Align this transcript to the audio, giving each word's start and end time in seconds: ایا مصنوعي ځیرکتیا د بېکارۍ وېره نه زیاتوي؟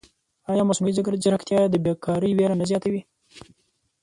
ایا 0.49 0.63
مصنوعي 0.69 0.93
ځیرکتیا 1.23 1.59
د 1.69 1.75
بېکارۍ 1.83 2.31
وېره 2.33 2.55
نه 2.59 2.65
زیاتوي؟ 2.69 3.01